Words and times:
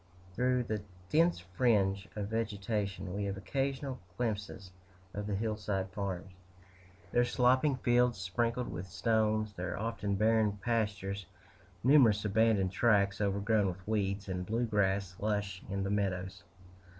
Through 0.33 0.63
the 0.63 0.81
dense 1.11 1.37
fringe 1.41 2.07
of 2.15 2.29
vegetation, 2.29 3.13
we 3.13 3.25
have 3.25 3.37
occasional 3.37 3.99
glimpses 4.17 4.71
of 5.13 5.27
the 5.27 5.35
hillside 5.35 5.91
farms 5.91 6.33
their 7.11 7.23
sloping 7.23 7.75
fields 7.75 8.17
sprinkled 8.17 8.67
with 8.71 8.87
stones, 8.87 9.53
their 9.53 9.77
often 9.77 10.15
barren 10.15 10.53
pastures, 10.57 11.27
numerous 11.83 12.25
abandoned 12.25 12.71
tracts 12.71 13.21
overgrown 13.21 13.67
with 13.67 13.87
weeds, 13.87 14.27
and 14.27 14.43
blue 14.47 14.65
grass 14.65 15.15
lush 15.19 15.61
in 15.69 15.83
the 15.83 15.91
meadows. 15.91 16.41